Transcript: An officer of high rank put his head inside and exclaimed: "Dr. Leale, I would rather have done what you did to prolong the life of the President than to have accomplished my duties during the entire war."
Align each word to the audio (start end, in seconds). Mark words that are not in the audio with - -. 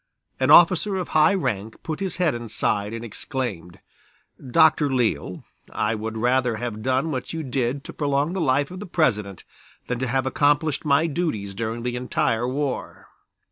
An 0.39 0.49
officer 0.49 0.97
of 0.97 1.09
high 1.09 1.35
rank 1.35 1.75
put 1.83 1.99
his 1.99 2.17
head 2.17 2.33
inside 2.33 2.91
and 2.91 3.05
exclaimed: 3.05 3.77
"Dr. 4.43 4.89
Leale, 4.89 5.43
I 5.71 5.93
would 5.93 6.17
rather 6.17 6.55
have 6.55 6.81
done 6.81 7.11
what 7.11 7.33
you 7.33 7.43
did 7.43 7.83
to 7.83 7.93
prolong 7.93 8.33
the 8.33 8.41
life 8.41 8.71
of 8.71 8.79
the 8.79 8.87
President 8.87 9.43
than 9.85 9.99
to 9.99 10.07
have 10.07 10.25
accomplished 10.25 10.85
my 10.85 11.05
duties 11.05 11.53
during 11.53 11.83
the 11.83 11.95
entire 11.95 12.47
war." 12.47 13.09